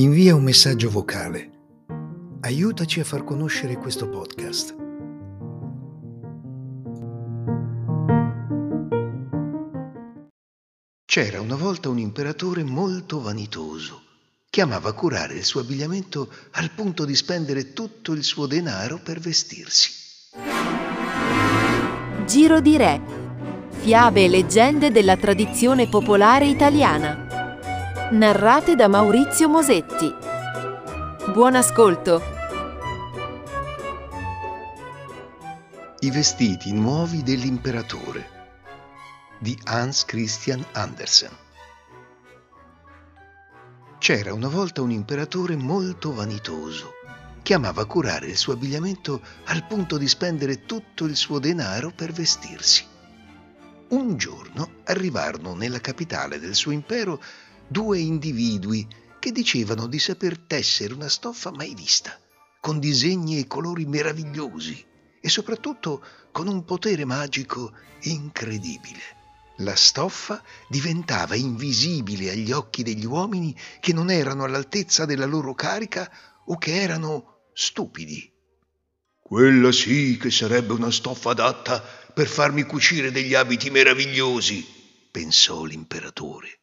Invia 0.00 0.34
un 0.34 0.42
messaggio 0.42 0.88
vocale. 0.88 1.50
Aiutaci 2.40 3.00
a 3.00 3.04
far 3.04 3.22
conoscere 3.22 3.76
questo 3.76 4.08
podcast. 4.08 4.74
C'era 11.04 11.42
una 11.42 11.54
volta 11.54 11.90
un 11.90 11.98
imperatore 11.98 12.64
molto 12.64 13.20
vanitoso 13.20 14.00
che 14.48 14.62
amava 14.62 14.94
curare 14.94 15.34
il 15.34 15.44
suo 15.44 15.60
abbigliamento 15.60 16.32
al 16.52 16.70
punto 16.70 17.04
di 17.04 17.14
spendere 17.14 17.74
tutto 17.74 18.12
il 18.12 18.24
suo 18.24 18.46
denaro 18.46 19.00
per 19.04 19.20
vestirsi. 19.20 19.90
Giro 22.24 22.60
di 22.62 22.76
Re. 22.78 23.00
Fiabe 23.68 24.24
e 24.24 24.28
leggende 24.28 24.90
della 24.90 25.18
tradizione 25.18 25.90
popolare 25.90 26.46
italiana 26.46 27.29
narrate 28.10 28.74
da 28.74 28.88
Maurizio 28.88 29.48
Mosetti. 29.48 30.12
Buon 31.32 31.54
ascolto! 31.54 32.20
I 36.00 36.10
vestiti 36.10 36.72
nuovi 36.72 37.22
dell'imperatore 37.22 38.38
di 39.38 39.56
Hans 39.62 40.04
Christian 40.06 40.64
Andersen. 40.72 41.30
C'era 43.98 44.34
una 44.34 44.48
volta 44.48 44.82
un 44.82 44.90
imperatore 44.90 45.54
molto 45.54 46.12
vanitoso 46.12 46.94
che 47.42 47.54
amava 47.54 47.84
curare 47.84 48.26
il 48.26 48.36
suo 48.36 48.54
abbigliamento 48.54 49.20
al 49.44 49.64
punto 49.68 49.96
di 49.96 50.08
spendere 50.08 50.64
tutto 50.64 51.04
il 51.04 51.14
suo 51.14 51.38
denaro 51.38 51.92
per 51.94 52.10
vestirsi. 52.10 52.84
Un 53.90 54.16
giorno 54.16 54.78
arrivarono 54.84 55.54
nella 55.54 55.80
capitale 55.80 56.40
del 56.40 56.56
suo 56.56 56.72
impero 56.72 57.22
due 57.70 58.00
individui 58.00 58.84
che 59.20 59.30
dicevano 59.30 59.86
di 59.86 60.00
saper 60.00 60.36
tessere 60.38 60.92
una 60.92 61.08
stoffa 61.08 61.52
mai 61.52 61.72
vista, 61.76 62.18
con 62.60 62.80
disegni 62.80 63.38
e 63.38 63.46
colori 63.46 63.86
meravigliosi 63.86 64.84
e 65.20 65.28
soprattutto 65.28 66.04
con 66.32 66.48
un 66.48 66.64
potere 66.64 67.04
magico 67.04 67.72
incredibile. 68.00 69.18
La 69.58 69.76
stoffa 69.76 70.42
diventava 70.68 71.36
invisibile 71.36 72.30
agli 72.30 72.50
occhi 72.50 72.82
degli 72.82 73.04
uomini 73.04 73.56
che 73.78 73.92
non 73.92 74.10
erano 74.10 74.42
all'altezza 74.42 75.04
della 75.04 75.26
loro 75.26 75.54
carica 75.54 76.10
o 76.46 76.58
che 76.58 76.74
erano 76.74 77.42
stupidi. 77.52 78.32
Quella 79.20 79.70
sì 79.70 80.18
che 80.20 80.32
sarebbe 80.32 80.72
una 80.72 80.90
stoffa 80.90 81.30
adatta 81.30 81.80
per 81.80 82.26
farmi 82.26 82.64
cucire 82.64 83.12
degli 83.12 83.34
abiti 83.34 83.70
meravigliosi, 83.70 84.66
pensò 85.12 85.62
l'imperatore. 85.62 86.59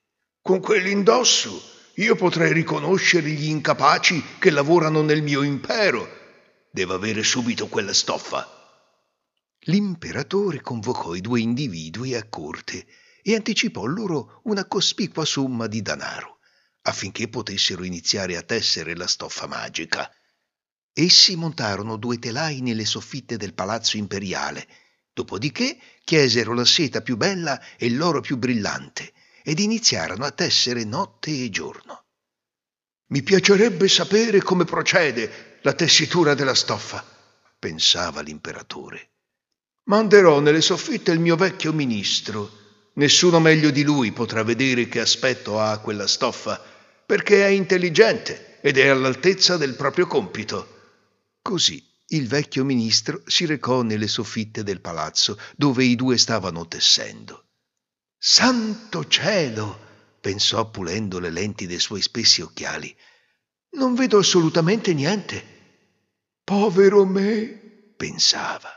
Con 0.48 0.62
quell'indosso 0.62 1.62
io 1.96 2.16
potrei 2.16 2.54
riconoscere 2.54 3.30
gli 3.32 3.50
incapaci 3.50 4.24
che 4.40 4.50
lavorano 4.50 5.02
nel 5.02 5.22
mio 5.22 5.42
impero. 5.42 6.08
Devo 6.72 6.94
avere 6.94 7.22
subito 7.22 7.68
quella 7.68 7.92
stoffa. 7.92 8.48
L'imperatore 9.66 10.62
convocò 10.62 11.16
i 11.16 11.20
due 11.20 11.42
individui 11.42 12.16
a 12.16 12.26
corte 12.30 12.88
e 13.22 13.36
anticipò 13.36 13.84
loro 13.84 14.40
una 14.46 14.64
cospicua 14.64 15.26
somma 15.26 15.68
di 15.68 15.82
denaro 15.82 16.38
affinché 16.84 17.28
potessero 17.28 17.84
iniziare 17.84 18.38
a 18.38 18.42
tessere 18.42 18.96
la 18.96 19.08
stoffa 19.08 19.48
magica. 19.48 20.10
Essi 20.94 21.36
montarono 21.36 21.98
due 21.98 22.20
telai 22.20 22.62
nelle 22.62 22.86
soffitte 22.86 23.36
del 23.36 23.54
palazzo 23.54 23.98
imperiale, 23.98 24.66
dopodiché 25.12 25.78
chiesero 26.06 26.54
la 26.54 26.64
seta 26.64 27.02
più 27.02 27.18
bella 27.18 27.62
e 27.76 27.90
l'oro 27.90 28.22
più 28.22 28.38
brillante 28.38 29.12
ed 29.48 29.60
iniziarono 29.60 30.26
a 30.26 30.32
tessere 30.32 30.84
notte 30.84 31.32
e 31.32 31.50
giorno. 31.50 32.04
Mi 33.12 33.24
piacerebbe 33.24 33.88
sapere 33.88 34.42
come 34.42 34.66
procede 34.66 35.60
la 35.62 35.72
tessitura 35.72 36.34
della 36.34 36.54
stoffa, 36.54 37.02
pensava 37.58 38.20
l'imperatore. 38.20 39.12
Manderò 39.86 40.42
nelle 40.42 40.60
soffitte 40.60 41.14
il 41.14 41.22
mio 41.22 41.38
vecchio 41.38 41.72
ministro. 41.72 42.52
Nessuno 42.96 43.40
meglio 43.40 43.72
di 43.72 43.84
lui 43.84 44.12
potrà 44.12 44.44
vedere 44.44 44.90
che 44.90 45.00
aspetto 45.00 45.62
ha 45.62 45.78
quella 45.78 46.08
stoffa, 46.08 46.62
perché 47.06 47.46
è 47.46 47.48
intelligente 47.48 48.60
ed 48.60 48.78
è 48.78 48.90
all'altezza 48.90 49.56
del 49.56 49.76
proprio 49.76 50.08
compito. 50.08 50.76
Così 51.42 51.82
il 52.08 52.28
vecchio 52.28 52.66
ministro 52.66 53.22
si 53.26 53.46
recò 53.46 53.82
nelle 53.82 54.10
soffitte 54.10 54.62
del 54.64 54.82
palazzo 54.82 55.40
dove 55.56 55.86
i 55.86 55.96
due 55.96 56.18
stavano 56.18 56.68
tessendo. 56.68 57.47
Santo 58.18 59.06
cielo! 59.08 59.86
pensò 60.20 60.70
pulendo 60.70 61.20
le 61.20 61.30
lenti 61.30 61.68
dei 61.68 61.80
suoi 61.80 62.02
spessi 62.02 62.42
occhiali. 62.42 62.94
Non 63.72 63.94
vedo 63.94 64.18
assolutamente 64.18 64.94
niente. 64.94 65.56
Povero 66.44 67.06
me, 67.06 67.94
pensava. 67.96 68.70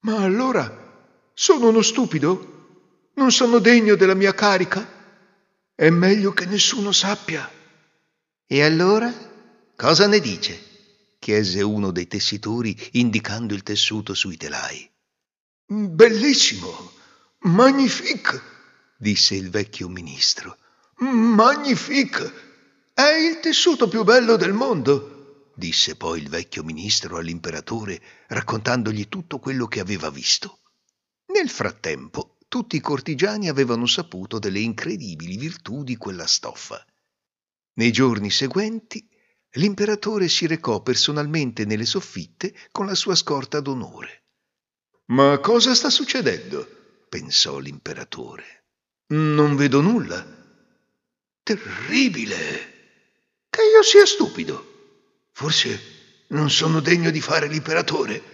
Ma 0.00 0.22
allora 0.22 1.30
sono 1.34 1.68
uno 1.68 1.82
stupido? 1.82 3.10
Non 3.14 3.30
sono 3.30 3.58
degno 3.58 3.94
della 3.94 4.14
mia 4.14 4.34
carica? 4.34 4.84
È 5.74 5.90
meglio 5.90 6.32
che 6.32 6.46
nessuno 6.46 6.90
sappia. 6.90 7.48
E 8.46 8.62
allora 8.62 9.12
cosa 9.76 10.06
ne 10.06 10.20
dice? 10.20 10.72
chiese 11.18 11.62
uno 11.62 11.90
dei 11.90 12.06
tessitori 12.06 12.76
indicando 12.92 13.54
il 13.54 13.62
tessuto 13.62 14.12
sui 14.12 14.36
telai. 14.36 14.90
Bellissimo, 15.66 16.92
magnifique, 17.40 18.42
disse 18.96 19.34
il 19.34 19.50
vecchio 19.50 19.88
ministro. 19.88 20.56
Magnifique! 20.98 22.52
È 22.94 23.08
il 23.08 23.40
tessuto 23.40 23.88
più 23.88 24.04
bello 24.04 24.36
del 24.36 24.52
mondo, 24.52 25.50
disse 25.56 25.96
poi 25.96 26.20
il 26.20 26.28
vecchio 26.28 26.62
ministro 26.62 27.16
all'imperatore, 27.16 28.00
raccontandogli 28.28 29.08
tutto 29.08 29.40
quello 29.40 29.66
che 29.66 29.80
aveva 29.80 30.10
visto. 30.10 30.60
Nel 31.26 31.50
frattempo, 31.50 32.36
tutti 32.46 32.76
i 32.76 32.80
cortigiani 32.80 33.48
avevano 33.48 33.86
saputo 33.86 34.38
delle 34.38 34.60
incredibili 34.60 35.36
virtù 35.36 35.82
di 35.82 35.96
quella 35.96 36.26
stoffa. 36.26 36.84
Nei 37.74 37.90
giorni 37.90 38.30
seguenti, 38.30 39.08
l'imperatore 39.54 40.28
si 40.28 40.46
recò 40.46 40.80
personalmente 40.80 41.64
nelle 41.64 41.86
soffitte 41.86 42.54
con 42.70 42.86
la 42.86 42.94
sua 42.94 43.16
scorta 43.16 43.58
d'onore. 43.58 44.22
Ma 45.06 45.38
cosa 45.40 45.74
sta 45.74 45.90
succedendo? 45.90 47.06
pensò 47.08 47.58
l'imperatore. 47.58 48.63
Non 49.06 49.56
vedo 49.56 49.80
nulla. 49.80 50.24
Terribile. 51.42 52.72
Che 53.50 53.62
io 53.62 53.82
sia 53.82 54.06
stupido. 54.06 54.72
Forse 55.32 55.80
non 56.28 56.50
sono 56.50 56.80
degno 56.80 57.10
di 57.10 57.20
fare 57.20 57.46
l'imperatore. 57.48 58.32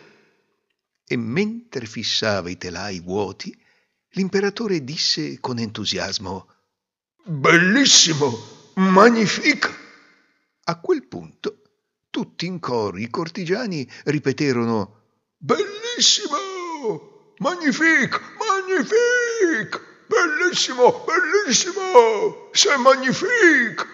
E 1.05 1.17
mentre 1.17 1.87
fissava 1.87 2.51
i 2.51 2.57
telai 2.57 3.01
vuoti, 3.01 3.57
l'imperatore 4.11 4.85
disse 4.85 5.41
con 5.41 5.59
entusiasmo 5.59 6.49
Bellissimo, 7.25 8.73
magnifique. 8.75 9.75
A 10.65 10.79
quel 10.81 11.07
punto 11.07 11.63
tutti 12.11 12.47
in 12.47 12.61
coro 12.61 12.97
i 12.97 13.11
cortigiani 13.11 13.89
ripeterono 14.05 14.99
Bellissimo, 15.37 17.35
magnifique, 17.39 18.21
magnifique. 18.39 19.90
Bellissimo, 20.11 21.05
bellissimo, 21.07 22.51
c'est 22.53 22.77
magnifique! 22.79 23.87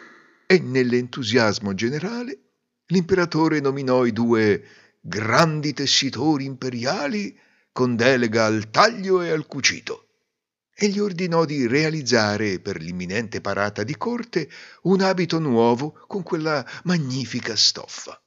E 0.47 0.59
nell'entusiasmo 0.61 1.75
generale 1.75 2.39
l'imperatore 2.87 3.61
nominò 3.61 4.07
i 4.07 4.13
due 4.13 4.65
grandi 4.99 5.75
tessitori 5.75 6.47
imperiali 6.47 7.39
con 7.71 7.97
delega 7.97 8.47
al 8.47 8.71
taglio 8.71 9.21
e 9.21 9.29
al 9.29 9.47
cucito 9.47 10.07
e 10.75 10.89
gli 10.89 11.01
ordinò 11.01 11.45
di 11.45 11.67
realizzare 11.67 12.61
per 12.61 12.81
l'imminente 12.81 13.43
parata 13.43 13.83
di 13.83 13.97
corte 13.99 14.49
un 14.85 15.03
abito 15.03 15.39
nuovo 15.39 16.03
con 16.07 16.23
quella 16.23 16.65
magnifica 16.85 17.55
stoffa. 17.55 18.19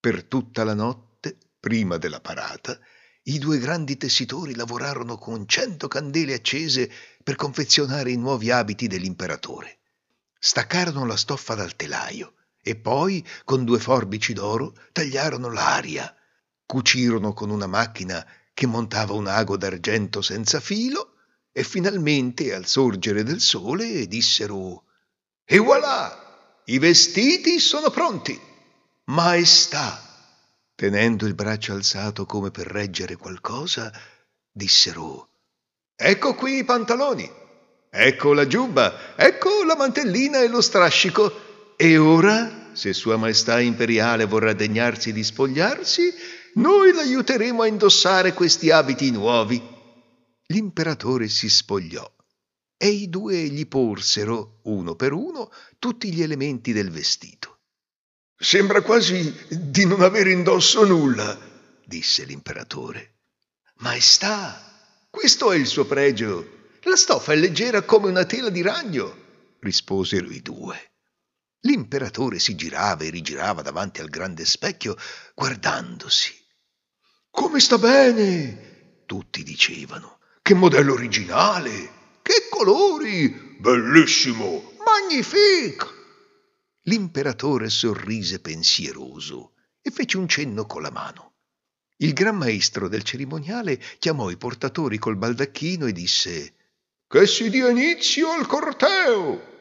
Per 0.00 0.24
tutta 0.24 0.64
la 0.64 0.74
notte, 0.74 1.36
prima 1.60 1.98
della 1.98 2.20
parata, 2.20 2.78
i 3.24 3.38
due 3.38 3.58
grandi 3.58 3.96
tessitori 3.96 4.54
lavorarono 4.54 5.16
con 5.16 5.46
cento 5.48 5.88
candele 5.88 6.34
accese 6.34 6.90
per 7.22 7.36
confezionare 7.36 8.10
i 8.10 8.16
nuovi 8.16 8.50
abiti 8.50 8.86
dell'imperatore. 8.86 9.78
Staccarono 10.38 11.06
la 11.06 11.16
stoffa 11.16 11.54
dal 11.54 11.74
telaio 11.74 12.34
e 12.60 12.76
poi, 12.76 13.26
con 13.44 13.64
due 13.64 13.78
forbici 13.78 14.34
d'oro, 14.34 14.74
tagliarono 14.92 15.50
l'aria. 15.50 16.14
Cucirono 16.66 17.32
con 17.32 17.48
una 17.48 17.66
macchina 17.66 18.26
che 18.52 18.66
montava 18.66 19.14
un 19.14 19.26
ago 19.26 19.56
d'argento 19.56 20.20
senza 20.20 20.60
filo 20.60 21.14
e 21.50 21.64
finalmente, 21.64 22.52
al 22.52 22.66
sorgere 22.66 23.22
del 23.22 23.40
sole, 23.40 24.06
dissero 24.06 24.84
E 25.44 25.58
voilà! 25.58 26.62
I 26.66 26.78
vestiti 26.78 27.58
sono 27.58 27.90
pronti! 27.90 28.38
Maestà! 29.04 30.03
Tenendo 30.74 31.26
il 31.26 31.34
braccio 31.34 31.72
alzato 31.72 32.26
come 32.26 32.50
per 32.50 32.66
reggere 32.66 33.16
qualcosa, 33.16 33.92
dissero 34.50 35.28
Ecco 35.96 36.34
qui 36.34 36.58
i 36.58 36.64
pantaloni, 36.64 37.30
ecco 37.88 38.32
la 38.32 38.46
giubba, 38.48 39.16
ecco 39.16 39.62
la 39.64 39.76
mantellina 39.76 40.40
e 40.40 40.48
lo 40.48 40.60
strascico. 40.60 41.76
E 41.76 41.96
ora, 41.98 42.70
se 42.72 42.92
Sua 42.92 43.16
Maestà 43.16 43.60
Imperiale 43.60 44.24
vorrà 44.24 44.52
degnarsi 44.52 45.12
di 45.12 45.22
spogliarsi, 45.22 46.12
noi 46.54 46.92
l'aiuteremo 46.92 47.62
a 47.62 47.66
indossare 47.68 48.32
questi 48.32 48.70
abiti 48.70 49.10
nuovi. 49.12 49.62
L'imperatore 50.46 51.28
si 51.28 51.48
spogliò 51.48 52.10
e 52.76 52.88
i 52.88 53.08
due 53.08 53.36
gli 53.44 53.66
porsero, 53.66 54.60
uno 54.64 54.96
per 54.96 55.12
uno, 55.12 55.50
tutti 55.78 56.12
gli 56.12 56.22
elementi 56.22 56.72
del 56.72 56.90
vestito. 56.90 57.53
Sembra 58.36 58.82
quasi 58.82 59.34
di 59.48 59.86
non 59.86 60.02
avere 60.02 60.32
indosso 60.32 60.84
nulla, 60.84 61.38
disse 61.84 62.24
l'imperatore. 62.24 63.14
Maestà, 63.76 65.06
questo 65.08 65.52
è 65.52 65.56
il 65.56 65.66
suo 65.66 65.86
pregio. 65.86 66.68
La 66.82 66.96
stoffa 66.96 67.32
è 67.32 67.36
leggera 67.36 67.82
come 67.82 68.08
una 68.08 68.24
tela 68.24 68.50
di 68.50 68.60
ragno, 68.60 69.56
risposero 69.60 70.28
i 70.30 70.42
due. 70.42 70.92
L'imperatore 71.60 72.38
si 72.38 72.54
girava 72.56 73.04
e 73.04 73.10
rigirava 73.10 73.62
davanti 73.62 74.00
al 74.00 74.10
grande 74.10 74.44
specchio, 74.44 74.96
guardandosi. 75.34 76.34
Come 77.30 77.60
sta 77.60 77.78
bene! 77.78 79.02
Tutti 79.06 79.42
dicevano. 79.42 80.18
Che 80.42 80.54
modello 80.54 80.92
originale! 80.92 82.18
Che 82.20 82.48
colori! 82.50 83.56
Bellissimo! 83.58 84.72
Magnifique! 84.84 85.93
L'imperatore 86.86 87.70
sorrise 87.70 88.40
pensieroso 88.40 89.54
e 89.80 89.90
fece 89.90 90.18
un 90.18 90.28
cenno 90.28 90.66
con 90.66 90.82
la 90.82 90.90
mano. 90.90 91.32
Il 91.96 92.12
gran 92.12 92.36
maestro 92.36 92.88
del 92.88 93.02
cerimoniale 93.02 93.80
chiamò 93.98 94.28
i 94.28 94.36
portatori 94.36 94.98
col 94.98 95.16
baldacchino 95.16 95.86
e 95.86 95.92
disse 95.92 96.54
Che 97.06 97.26
si 97.26 97.48
dia 97.48 97.70
inizio 97.70 98.32
al 98.32 98.46
corteo! 98.46 99.52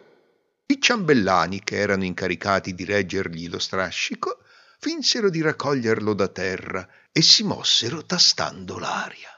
I 0.66 0.82
ciambellani, 0.82 1.64
che 1.64 1.78
erano 1.78 2.04
incaricati 2.04 2.74
di 2.74 2.84
reggergli 2.84 3.48
lo 3.48 3.60
strascico, 3.60 4.40
finsero 4.80 5.30
di 5.30 5.40
raccoglierlo 5.40 6.14
da 6.14 6.28
terra 6.28 6.86
e 7.10 7.22
si 7.22 7.44
mossero 7.44 8.06
tastando 8.06 8.78
l'aria. 8.78 9.30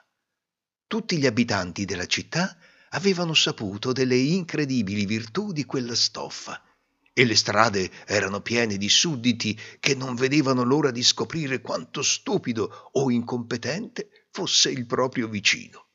Tutti 0.87 1.17
gli 1.17 1.27
abitanti 1.27 1.85
della 1.85 2.07
città 2.07 2.57
avevano 2.89 3.35
saputo 3.35 3.91
delle 3.91 4.15
incredibili 4.15 5.05
virtù 5.05 5.51
di 5.51 5.65
quella 5.65 5.93
stoffa 5.93 6.59
e 7.17 7.23
le 7.23 7.35
strade 7.37 7.89
erano 8.05 8.41
piene 8.41 8.75
di 8.75 8.89
sudditi 8.89 9.57
che 9.79 9.95
non 9.95 10.15
vedevano 10.15 10.63
l'ora 10.63 10.91
di 10.91 11.01
scoprire 11.01 11.61
quanto 11.61 12.01
stupido 12.01 12.89
o 12.91 13.09
incompetente 13.09 14.27
fosse 14.31 14.69
il 14.69 14.85
proprio 14.85 15.29
vicino. 15.29 15.87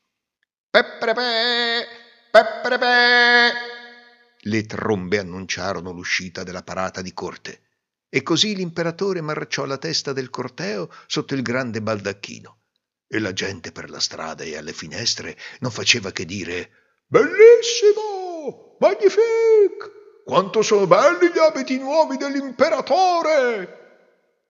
Pepperepe, 0.71 1.85
pepperepe. 2.31 3.51
Le 4.39 4.65
trombe 4.65 5.19
annunciarono 5.19 5.91
l'uscita 5.91 6.41
della 6.41 6.63
parata 6.63 7.03
di 7.03 7.13
corte 7.13 7.61
e 8.09 8.23
così 8.23 8.55
l'imperatore 8.55 9.21
marciò 9.21 9.65
la 9.65 9.77
testa 9.77 10.13
del 10.13 10.31
corteo 10.31 10.89
sotto 11.05 11.35
il 11.35 11.43
grande 11.43 11.83
baldacchino 11.83 12.61
e 13.07 13.19
la 13.19 13.31
gente 13.31 13.71
per 13.71 13.91
la 13.91 13.99
strada 13.99 14.43
e 14.43 14.57
alle 14.57 14.73
finestre 14.73 15.37
non 15.59 15.69
faceva 15.69 16.11
che 16.11 16.25
dire 16.25 16.71
Bellissimo! 17.05 18.77
Magnifique! 18.79 20.00
Quanto 20.31 20.61
sono 20.61 20.87
belli 20.87 21.29
gli 21.29 21.39
abiti 21.39 21.77
nuovi 21.77 22.15
dell'imperatore! 22.15 23.79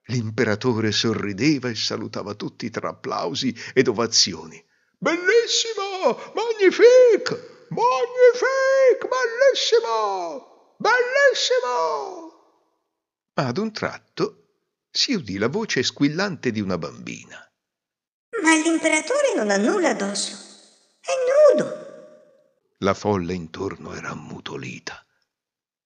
L'imperatore 0.09 0.91
sorrideva 0.91 1.69
e 1.69 1.73
salutava 1.73 2.35
tutti 2.35 2.69
tra 2.69 2.89
applausi 2.89 3.51
ed 3.73 3.87
ovazioni. 3.87 4.63
Bellissimo! 4.99 6.19
Magnifique! 6.35 7.65
Magnifique! 7.69 9.09
Bellissimo! 9.09 10.75
Bellissimo! 10.77 12.29
Ad 13.33 13.57
un 13.57 13.73
tratto 13.73 14.49
si 14.91 15.15
udì 15.15 15.39
la 15.39 15.47
voce 15.47 15.81
squillante 15.81 16.51
di 16.51 16.61
una 16.61 16.77
bambina. 16.77 17.43
Ma 18.43 18.53
l'imperatore 18.53 19.33
non 19.35 19.49
ha 19.49 19.57
nulla 19.57 19.89
addosso. 19.89 20.37
È 21.01 21.11
nudo. 21.55 22.75
La 22.81 22.93
folla 22.93 23.33
intorno 23.33 23.95
era 23.95 24.09
ammutolita. 24.09 25.03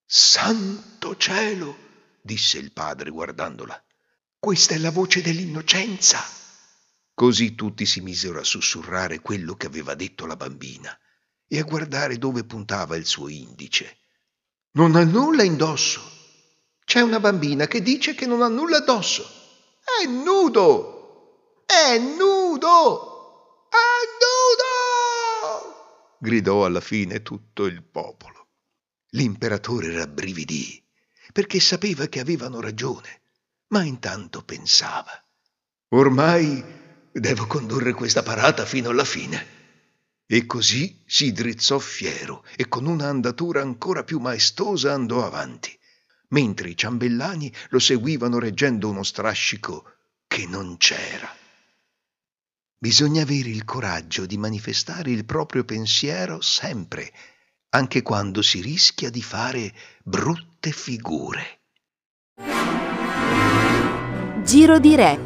Santo 0.07 1.18
cielo! 1.18 1.75
disse 2.22 2.60
il 2.60 2.72
padre 2.72 3.10
guardandola. 3.10 3.84
Questa 4.38 4.75
è 4.75 4.78
la 4.78 4.92
voce 4.92 5.24
dell'innocenza. 5.24 6.24
Così 7.13 7.56
tutti 7.56 7.88
si 7.88 8.02
misero 8.02 8.40
a 8.40 8.44
sussurrare 8.44 9.19
quello 9.19 9.56
che 9.56 9.66
aveva 9.66 9.96
detto 9.96 10.28
la 10.28 10.36
bambina 10.36 10.96
e 11.48 11.60
a 11.60 11.63
guardare 11.63 12.19
dove 12.19 12.44
puntava 12.44 12.96
il 12.96 13.06
suo 13.06 13.30
indice. 13.30 13.98
Non 14.74 14.96
ha 14.96 15.04
nulla 15.04 15.42
indosso. 15.42 16.02
C'è 16.84 17.02
una 17.02 17.19
bambina 17.19 17.66
che 17.66 17.81
dice 17.81 18.13
che 18.13 18.28
non 18.28 18.44
ha 18.44 18.48
nulla 18.48 18.78
addosso. 18.78 19.24
È 19.84 20.06
nudo! 20.06 21.63
È 21.66 21.98
nudo! 21.98 23.69
È 23.69 23.96
nudo! 24.22 25.66
gridò 26.19 26.63
alla 26.63 26.81
fine 26.81 27.24
tutto 27.24 27.66
il 27.66 27.81
popolo. 27.81 28.44
L'imperatore 29.16 29.94
rabbrividì 29.94 30.84
perché 31.32 31.60
sapeva 31.60 32.08
che 32.08 32.20
avevano 32.20 32.62
ragione, 32.62 33.22
ma 33.68 33.84
intanto 33.84 34.44
pensava. 34.44 35.12
Ormai 35.90 36.64
devo 37.12 37.48
condurre 37.48 37.94
questa 37.94 38.24
parata 38.24 38.66
fino 38.66 38.90
alla 38.90 39.06
fine. 39.06 39.54
E 40.28 40.46
così 40.46 41.02
si 41.06 41.32
drizzò 41.32 41.78
fiero 41.80 42.44
e 42.56 42.68
con 42.68 42.86
una 42.86 43.08
andatura 43.08 43.62
ancora 43.62 44.04
più 44.04 44.20
maestosa 44.20 44.94
andò 44.94 45.26
avanti, 45.26 45.78
mentre 46.30 46.70
i 46.70 46.78
ciambellani 46.78 47.54
lo 47.70 47.80
seguivano 47.80 48.40
reggendo 48.40 48.90
uno 48.90 49.04
strascico 49.04 49.94
che 50.28 50.46
non 50.46 50.78
c'era. 50.78 51.34
Bisogna 52.78 53.22
avere 53.22 53.50
il 53.50 53.64
coraggio 53.64 54.26
di 54.26 54.38
manifestare 54.38 55.12
il 55.12 55.26
proprio 55.26 55.64
pensiero 55.64 56.42
sempre, 56.42 57.12
anche 57.75 58.01
quando 58.01 58.42
si 58.42 58.62
rischia 58.62 59.10
di 59.10 59.22
fare 59.22 59.74
brutte 60.01 60.72
figure. 60.72 61.60
Giro 64.44 64.80
di 64.80 64.95
Re. 64.95 65.19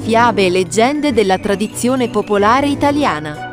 Fiabe 0.00 0.46
e 0.46 0.50
leggende 0.50 1.12
della 1.12 1.38
tradizione 1.38 2.08
popolare 2.08 2.66
italiana. 2.66 3.47